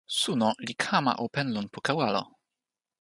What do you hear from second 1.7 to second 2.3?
poka walo.